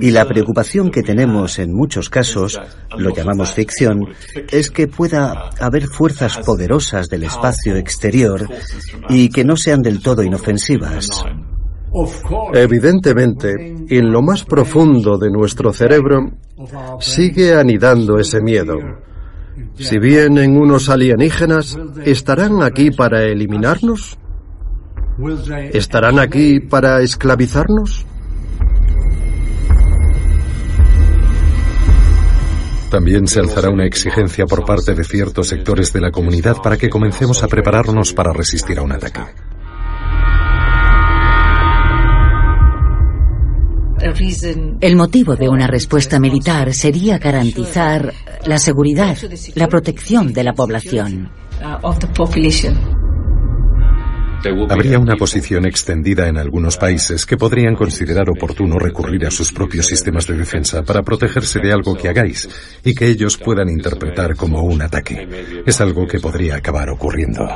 [0.00, 2.60] y la preocupación que tenemos en muchos casos,
[2.96, 4.06] lo llamamos ficción,
[4.50, 8.48] es que pueda haber fuerzas poderosas del espacio exterior
[9.08, 11.08] y que no sean del todo inofensivas.
[12.54, 16.30] Evidentemente, en lo más profundo de nuestro cerebro
[17.00, 18.76] sigue anidando ese miedo.
[19.74, 24.18] Si vienen unos alienígenas, ¿estarán aquí para eliminarnos?
[25.72, 28.06] ¿Estarán aquí para esclavizarnos?
[32.90, 36.90] También se alzará una exigencia por parte de ciertos sectores de la comunidad para que
[36.90, 39.22] comencemos a prepararnos para resistir a un ataque.
[44.80, 48.12] El motivo de una respuesta militar sería garantizar
[48.44, 49.16] la seguridad,
[49.54, 51.30] la protección de la población.
[54.68, 59.86] Habría una posición extendida en algunos países que podrían considerar oportuno recurrir a sus propios
[59.86, 62.48] sistemas de defensa para protegerse de algo que hagáis
[62.84, 65.28] y que ellos puedan interpretar como un ataque.
[65.64, 67.46] Es algo que podría acabar ocurriendo.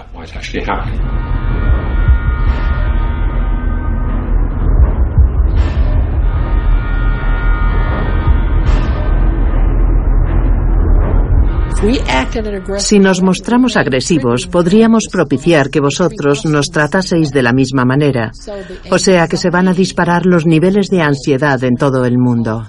[12.78, 18.32] Si nos mostramos agresivos, podríamos propiciar que vosotros nos trataseis de la misma manera.
[18.90, 22.66] O sea que se van a disparar los niveles de ansiedad en todo el mundo.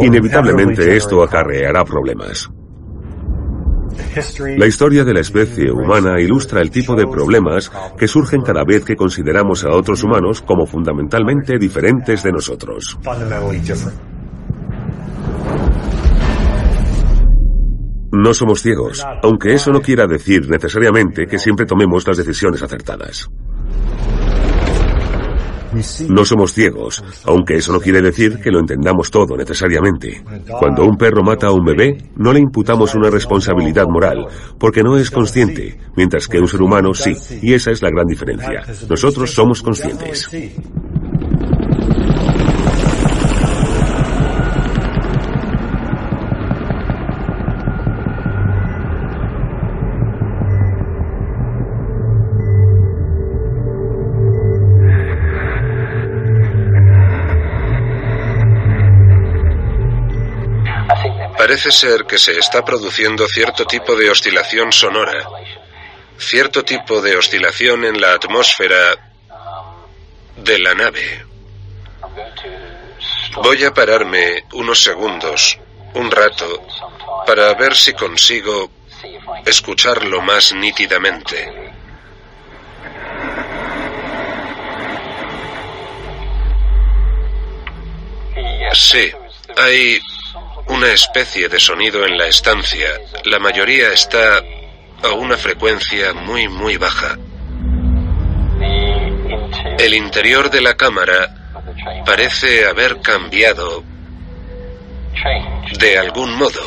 [0.00, 2.50] Inevitablemente esto acarreará problemas.
[4.56, 8.84] La historia de la especie humana ilustra el tipo de problemas que surgen cada vez
[8.84, 12.98] que consideramos a otros humanos como fundamentalmente diferentes de nosotros.
[18.12, 23.30] No somos ciegos, aunque eso no quiera decir necesariamente que siempre tomemos las decisiones acertadas.
[26.08, 30.22] No somos ciegos, aunque eso no quiere decir que lo entendamos todo necesariamente.
[30.58, 34.26] Cuando un perro mata a un bebé, no le imputamos una responsabilidad moral,
[34.58, 38.06] porque no es consciente, mientras que un ser humano sí, y esa es la gran
[38.06, 38.62] diferencia.
[38.88, 40.28] Nosotros somos conscientes.
[61.50, 65.28] Parece ser que se está produciendo cierto tipo de oscilación sonora,
[66.16, 69.12] cierto tipo de oscilación en la atmósfera
[70.36, 71.26] de la nave.
[73.42, 75.58] Voy a pararme unos segundos,
[75.94, 76.64] un rato,
[77.26, 78.70] para ver si consigo
[79.44, 81.52] escucharlo más nítidamente.
[88.72, 89.10] Sí,
[89.56, 90.00] hay
[90.70, 92.88] una especie de sonido en la estancia.
[93.24, 94.38] La mayoría está
[95.02, 97.18] a una frecuencia muy, muy baja.
[99.78, 101.34] El interior de la cámara
[102.06, 103.82] parece haber cambiado
[105.78, 106.60] de algún modo.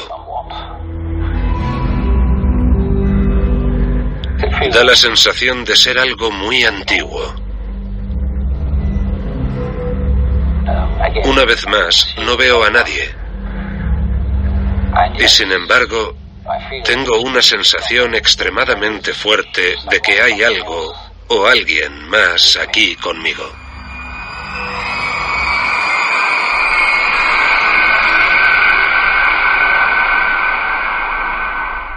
[4.73, 7.33] Da la sensación de ser algo muy antiguo.
[11.23, 13.22] Una vez más, no veo a nadie.
[15.17, 16.15] Y sin embargo,
[16.85, 20.93] tengo una sensación extremadamente fuerte de que hay algo
[21.27, 23.43] o alguien más aquí conmigo.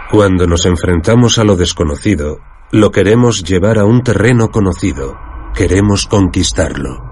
[0.09, 2.39] Cuando nos enfrentamos a lo desconocido,
[2.71, 5.15] lo queremos llevar a un terreno conocido,
[5.53, 7.06] queremos conquistarlo.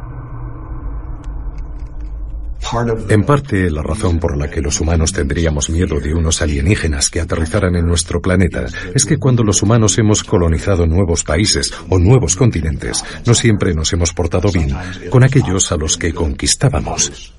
[3.09, 7.21] En parte, la razón por la que los humanos tendríamos miedo de unos alienígenas que
[7.21, 12.35] aterrizaran en nuestro planeta es que cuando los humanos hemos colonizado nuevos países o nuevos
[12.35, 14.75] continentes, no siempre nos hemos portado bien
[15.09, 17.33] con aquellos a los que conquistábamos.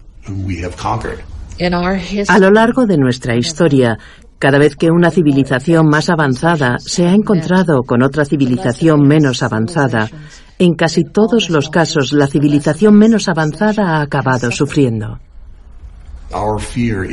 [2.28, 3.98] A lo largo de nuestra historia,
[4.38, 10.10] cada vez que una civilización más avanzada se ha encontrado con otra civilización menos avanzada,
[10.58, 15.20] en casi todos los casos la civilización menos avanzada ha acabado sufriendo.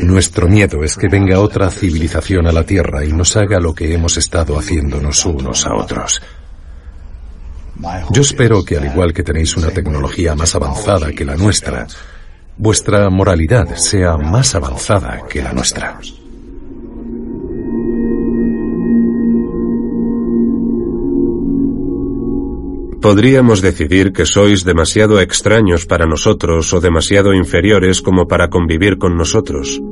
[0.03, 3.93] Nuestro miedo es que venga otra civilización a la Tierra y nos haga lo que
[3.93, 6.21] hemos estado haciéndonos unos a otros.
[8.11, 11.87] Yo espero que al igual que tenéis una tecnología más avanzada que la nuestra,
[12.57, 15.99] vuestra moralidad sea más avanzada que la nuestra.
[23.03, 29.17] Podríamos decidir que sois demasiado extraños para nosotros o demasiado inferiores como para convivir con
[29.17, 29.83] nosotros.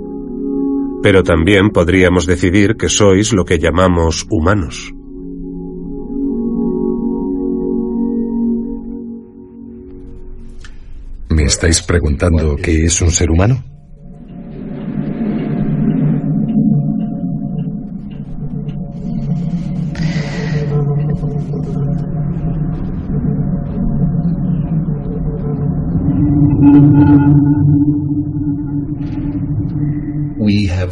[1.03, 4.95] Pero también podríamos decidir que sois lo que llamamos humanos.
[11.27, 13.70] ¿Me estáis preguntando qué es un ser humano?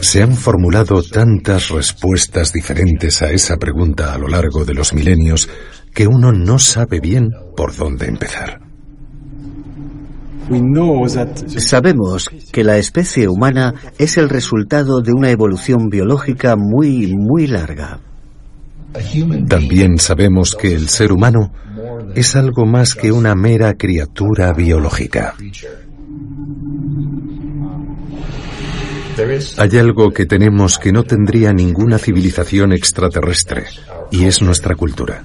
[0.10, 5.47] Se han formulado tantas respuestas diferentes a esa pregunta a lo largo de los milenios
[5.93, 8.60] que uno no sabe bien por dónde empezar.
[11.60, 17.99] Sabemos que la especie humana es el resultado de una evolución biológica muy, muy larga.
[19.47, 21.53] También sabemos que el ser humano
[22.16, 25.36] es algo más que una mera criatura biológica.
[29.57, 33.65] Hay algo que tenemos que no tendría ninguna civilización extraterrestre,
[34.11, 35.24] y es nuestra cultura.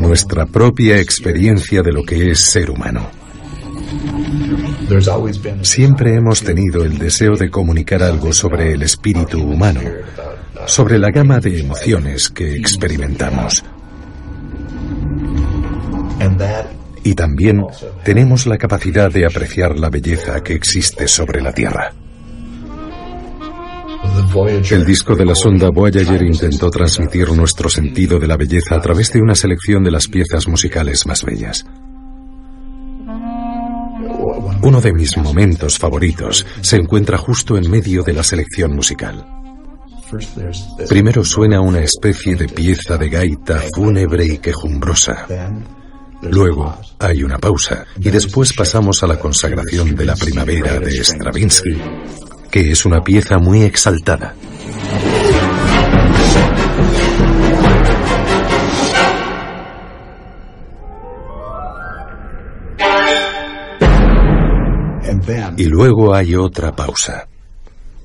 [0.00, 3.08] Nuestra propia experiencia de lo que es ser humano.
[5.62, 9.80] Siempre hemos tenido el deseo de comunicar algo sobre el espíritu humano,
[10.66, 13.62] sobre la gama de emociones que experimentamos.
[17.02, 17.64] Y también
[18.04, 21.92] tenemos la capacidad de apreciar la belleza que existe sobre la Tierra.
[24.70, 29.12] El disco de la sonda Voyager intentó transmitir nuestro sentido de la belleza a través
[29.12, 31.64] de una selección de las piezas musicales más bellas.
[34.62, 39.26] Uno de mis momentos favoritos se encuentra justo en medio de la selección musical.
[40.88, 45.26] Primero suena una especie de pieza de gaita fúnebre y quejumbrosa.
[46.22, 51.80] Luego hay una pausa y después pasamos a la consagración de la primavera de Stravinsky,
[52.50, 54.34] que es una pieza muy exaltada.
[65.56, 67.28] Y luego hay otra pausa.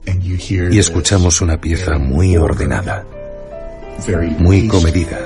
[0.06, 3.06] Y escuchamos una pieza muy ordenada
[4.40, 5.18] muy comedida,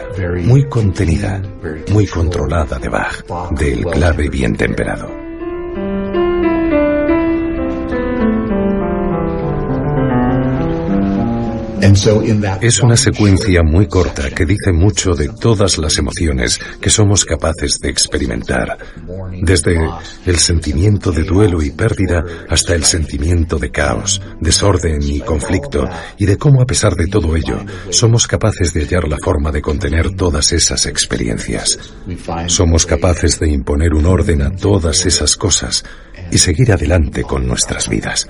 [0.43, 1.41] muy contenida,
[1.91, 5.28] muy controlada de Bach, del clave bien temperado.
[12.61, 17.79] Es una secuencia muy corta que dice mucho de todas las emociones que somos capaces
[17.81, 18.77] de experimentar,
[19.41, 19.79] desde
[20.25, 26.25] el sentimiento de duelo y pérdida hasta el sentimiento de caos, desorden y conflicto, y
[26.25, 27.59] de cómo a pesar de todo ello
[27.89, 31.79] somos capaces de hallar la forma de contener todas esas experiencias.
[32.47, 35.83] Somos capaces de imponer un orden a todas esas cosas
[36.31, 38.27] y seguir adelante con nuestras vidas.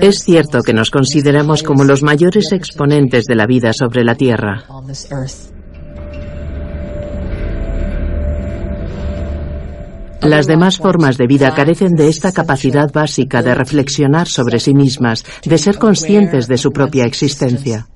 [0.00, 4.64] Es cierto que nos consideramos como los mayores exponentes de la vida sobre la Tierra.
[10.22, 15.24] Las demás formas de vida carecen de esta capacidad básica de reflexionar sobre sí mismas,
[15.44, 17.88] de ser conscientes de su propia existencia.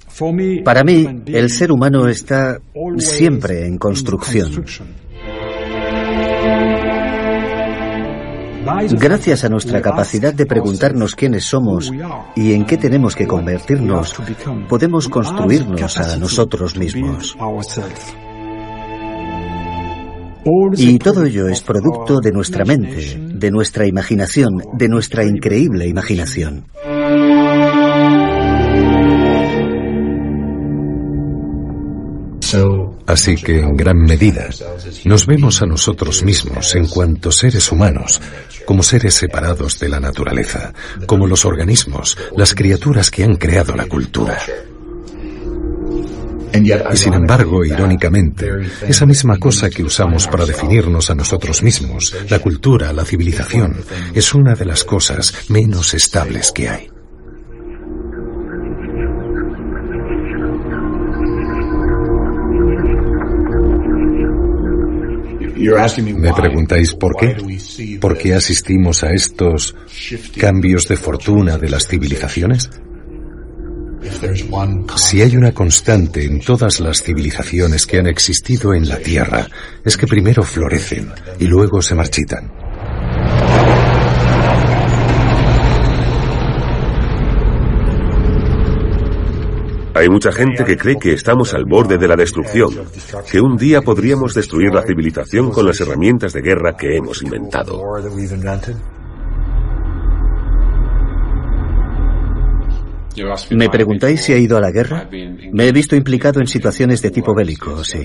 [0.64, 2.58] Para mí, el ser humano está
[2.98, 4.64] siempre en construcción.
[8.92, 11.92] Gracias a nuestra capacidad de preguntarnos quiénes somos
[12.36, 14.14] y en qué tenemos que convertirnos,
[14.68, 17.36] podemos construirnos a nosotros mismos.
[20.76, 26.66] Y todo ello es producto de nuestra mente, de nuestra imaginación, de nuestra increíble imaginación.
[33.08, 34.48] Así que, en gran medida,
[35.04, 38.20] nos vemos a nosotros mismos en cuanto seres humanos,
[38.68, 40.74] como seres separados de la naturaleza,
[41.06, 44.36] como los organismos, las criaturas que han creado la cultura.
[46.52, 48.50] Y sin embargo, irónicamente,
[48.86, 53.74] esa misma cosa que usamos para definirnos a nosotros mismos, la cultura, la civilización,
[54.12, 56.97] es una de las cosas menos estables que hay.
[65.58, 67.36] Me preguntáis por qué.
[68.00, 69.74] ¿Por qué asistimos a estos
[70.38, 72.70] cambios de fortuna de las civilizaciones?
[74.96, 79.46] Si hay una constante en todas las civilizaciones que han existido en la Tierra,
[79.84, 82.67] es que primero florecen y luego se marchitan.
[89.98, 92.70] Hay mucha gente que cree que estamos al borde de la destrucción,
[93.28, 97.82] que un día podríamos destruir la civilización con las herramientas de guerra que hemos inventado.
[103.50, 105.10] ¿Me preguntáis si he ido a la guerra?
[105.52, 108.04] Me he visto implicado en situaciones de tipo bélico, sí.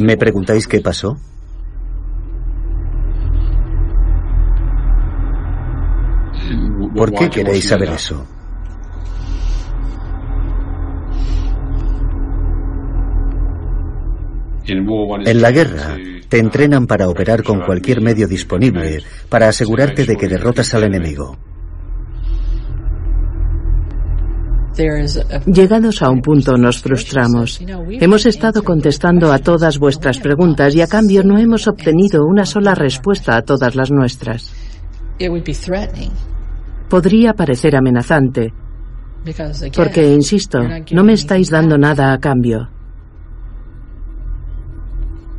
[0.00, 1.16] ¿Me preguntáis qué pasó?
[6.96, 8.26] ¿Por qué queréis saber eso?
[14.68, 15.96] En la guerra
[16.28, 21.36] te entrenan para operar con cualquier medio disponible para asegurarte de que derrotas al enemigo.
[25.46, 27.60] Llegados a un punto nos frustramos.
[27.88, 32.74] Hemos estado contestando a todas vuestras preguntas y a cambio no hemos obtenido una sola
[32.74, 34.52] respuesta a todas las nuestras.
[36.88, 38.52] Podría parecer amenazante,
[39.74, 40.60] porque, insisto,
[40.92, 42.68] no me estáis dando nada a cambio.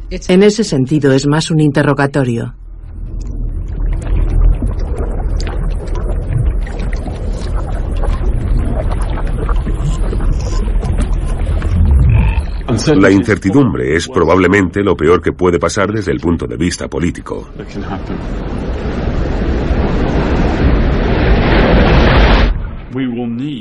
[0.09, 2.53] En ese sentido es más un interrogatorio.
[12.95, 17.49] La incertidumbre es probablemente lo peor que puede pasar desde el punto de vista político.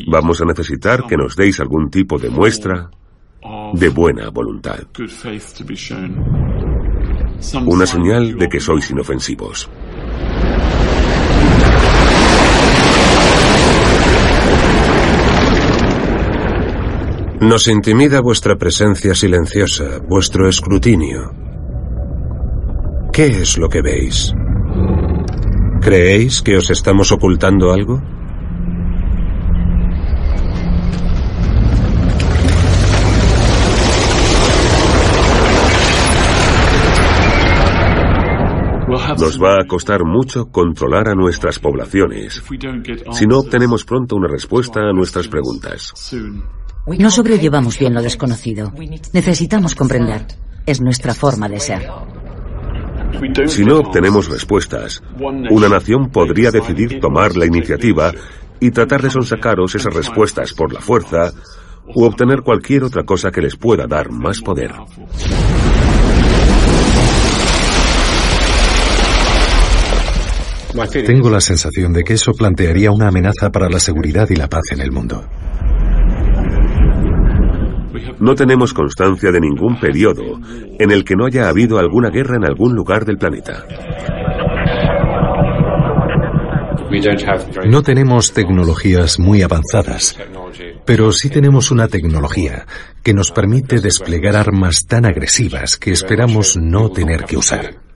[0.08, 2.90] Vamos a necesitar que nos deis algún tipo de muestra
[3.72, 4.80] de buena voluntad.
[7.66, 9.68] Una señal de que sois inofensivos.
[17.40, 21.32] Nos intimida vuestra presencia silenciosa, vuestro escrutinio.
[23.12, 24.32] ¿Qué es lo que veis?
[25.82, 28.02] ¿Creéis que os estamos ocultando algo?
[39.18, 42.42] Nos va a costar mucho controlar a nuestras poblaciones
[43.12, 45.92] si no obtenemos pronto una respuesta a nuestras preguntas.
[46.86, 48.72] No sobrellevamos bien lo desconocido.
[49.12, 50.26] Necesitamos comprender.
[50.64, 51.88] Es nuestra forma de ser.
[53.46, 55.02] Si no obtenemos respuestas,
[55.50, 58.12] una nación podría decidir tomar la iniciativa
[58.60, 61.32] y tratar de sonsacaros esas respuestas por la fuerza
[61.94, 64.72] u obtener cualquier otra cosa que les pueda dar más poder.
[71.06, 74.64] Tengo la sensación de que eso plantearía una amenaza para la seguridad y la paz
[74.72, 75.24] en el mundo.
[78.20, 80.22] No tenemos constancia de ningún periodo
[80.78, 83.64] en el que no haya habido alguna guerra en algún lugar del planeta.
[87.66, 90.16] No tenemos tecnologías muy avanzadas,
[90.84, 92.66] pero sí tenemos una tecnología
[93.02, 97.86] que nos permite desplegar armas tan agresivas que esperamos no tener que usar.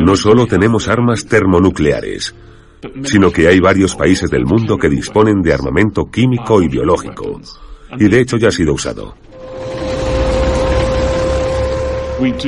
[0.00, 2.34] No solo tenemos armas termonucleares,
[3.04, 7.40] sino que hay varios países del mundo que disponen de armamento químico y biológico,
[7.98, 9.14] y de hecho ya ha sido usado.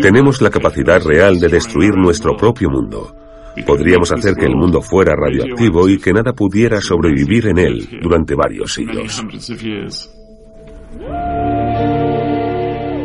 [0.03, 3.14] Tenemos la capacidad real de destruir nuestro propio mundo.
[3.66, 8.35] Podríamos hacer que el mundo fuera radioactivo y que nada pudiera sobrevivir en él durante
[8.35, 9.24] varios siglos.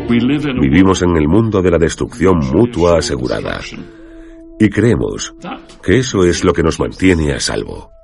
[0.08, 3.60] Vivimos en el mundo de la destrucción mutua asegurada.
[4.60, 5.34] Y creemos
[5.84, 7.96] que eso es lo que nos mantiene a salvo.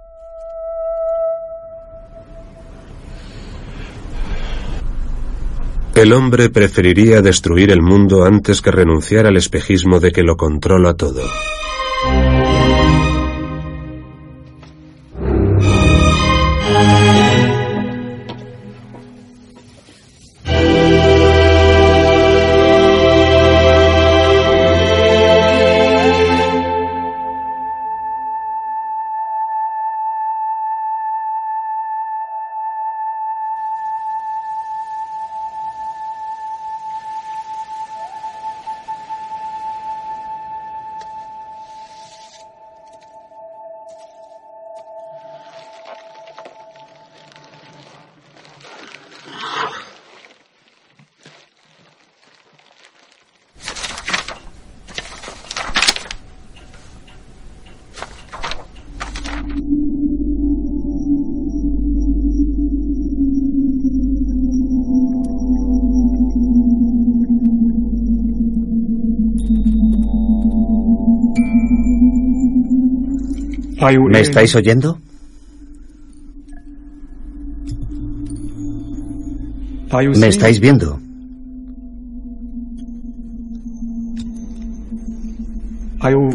[5.96, 10.94] El hombre preferiría destruir el mundo antes que renunciar al espejismo de que lo controla
[10.94, 11.22] todo.
[73.82, 75.00] ¿Me estáis oyendo?
[79.92, 81.00] ¿Me estáis viendo?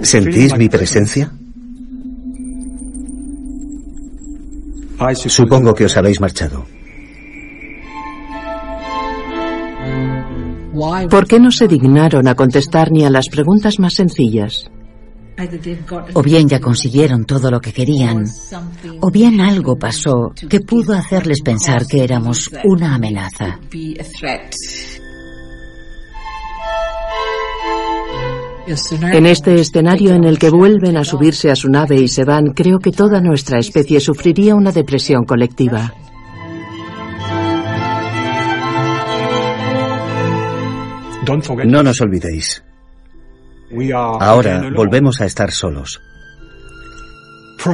[0.03, 1.33] ¿Sentís mi presencia?
[5.15, 6.67] Supongo que os habéis marchado.
[11.11, 14.71] ¿Por qué no se dignaron a contestar ni a las preguntas más sencillas?
[16.15, 18.25] O bien ya consiguieron todo lo que querían,
[19.01, 23.59] o bien algo pasó que pudo hacerles pensar que éramos una amenaza.
[29.13, 32.47] En este escenario en el que vuelven a subirse a su nave y se van,
[32.47, 35.93] creo que toda nuestra especie sufriría una depresión colectiva.
[41.65, 42.66] No nos olvidéis.
[44.21, 46.01] Ahora volvemos a estar solos.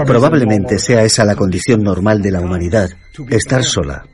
[0.06, 2.90] Probablemente sea esa la condición normal de la humanidad,
[3.30, 4.04] estar sola.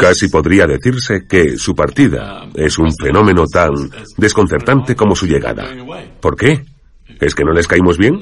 [0.00, 3.70] Casi podría decirse que su partida es un fenómeno tan
[4.16, 5.64] desconcertante como su llegada.
[6.20, 6.64] ¿Por qué?
[7.20, 8.20] ¿Es que no les caímos bien?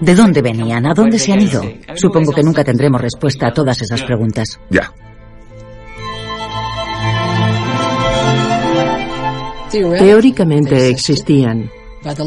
[0.00, 0.86] ¿De dónde venían?
[0.86, 1.62] ¿A dónde se han ido?
[1.94, 4.58] Supongo que nunca tendremos respuesta a todas esas preguntas.
[4.70, 4.92] Ya.
[9.70, 11.70] Teóricamente existían.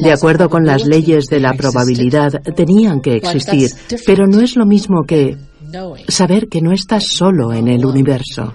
[0.01, 3.71] De acuerdo con las leyes de la probabilidad, tenían que existir,
[4.05, 5.35] pero no es lo mismo que
[6.07, 8.53] saber que no estás solo en el universo.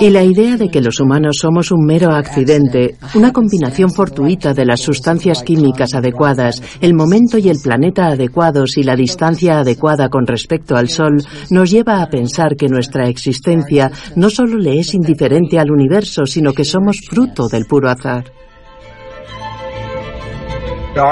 [0.00, 4.66] Y la idea de que los humanos somos un mero accidente, una combinación fortuita de
[4.66, 10.26] las sustancias químicas adecuadas, el momento y el planeta adecuados y la distancia adecuada con
[10.26, 15.58] respecto al Sol, nos lleva a pensar que nuestra existencia no solo le es indiferente
[15.58, 18.24] al universo, sino que somos fruto del puro azar.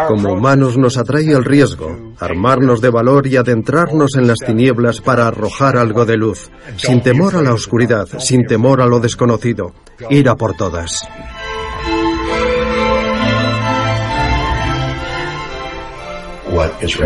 [0.09, 5.27] Como humanos nos atrae el riesgo, armarnos de valor y adentrarnos en las tinieblas para
[5.27, 9.75] arrojar algo de luz, sin temor a la oscuridad, sin temor a lo desconocido,
[10.09, 11.07] ir a por todas.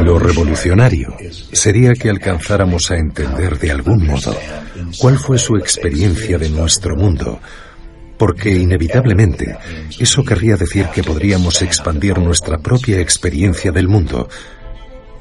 [0.05, 1.17] Lo revolucionario
[1.53, 4.37] sería que alcanzáramos a entender de algún modo
[5.01, 7.41] cuál fue su experiencia de nuestro mundo
[8.19, 9.57] porque inevitablemente
[9.99, 14.29] eso querría decir que podríamos expandir nuestra propia experiencia del mundo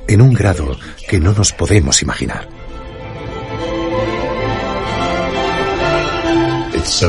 [0.07, 0.77] en un grado
[1.07, 2.49] que no nos podemos imaginar.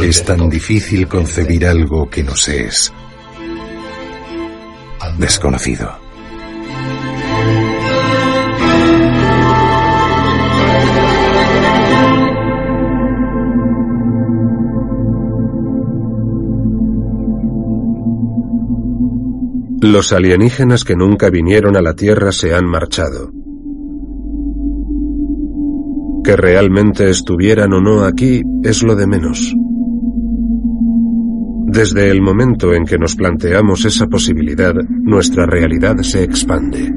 [0.03, 2.93] Es tan difícil concebir algo que nos es
[5.19, 5.99] desconocido.
[19.81, 23.31] Los alienígenas que nunca vinieron a la Tierra se han marchado.
[26.25, 29.55] Que realmente estuvieran o no aquí es lo de menos.
[31.71, 36.91] Desde el momento en que nos planteamos esa posibilidad, nuestra realidad se expande.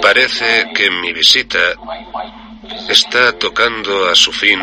[0.00, 1.58] Parece que mi visita
[2.88, 4.60] está tocando a su fin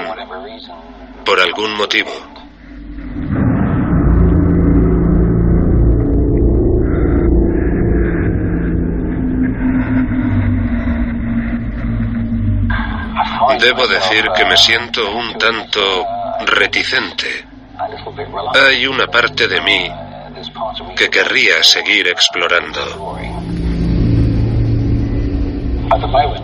[1.26, 2.12] por algún motivo.
[13.60, 16.06] Debo decir que me siento un tanto
[16.46, 17.46] reticente.
[18.56, 19.92] Hay una parte de mí
[20.96, 23.19] que querría seguir explorando.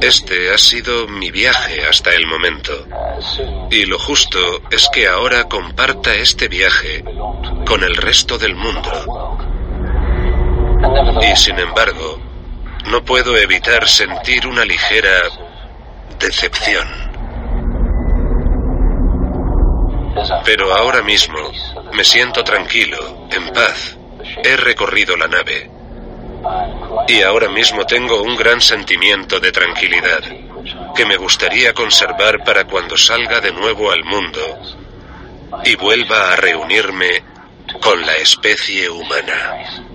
[0.01, 2.71] Este ha sido mi viaje hasta el momento.
[3.71, 4.39] Y lo justo
[4.69, 7.03] es que ahora comparta este viaje
[7.65, 8.91] con el resto del mundo.
[11.21, 12.19] Y sin embargo,
[12.89, 15.21] no puedo evitar sentir una ligera
[16.19, 16.87] decepción.
[20.45, 21.37] Pero ahora mismo
[21.93, 23.97] me siento tranquilo, en paz.
[24.43, 25.69] He recorrido la nave.
[27.07, 30.23] Y ahora mismo tengo un gran sentimiento de tranquilidad
[30.95, 34.59] que me gustaría conservar para cuando salga de nuevo al mundo
[35.63, 37.23] y vuelva a reunirme
[37.81, 39.94] con la especie humana.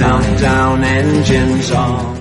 [0.00, 2.13] countdown engines on.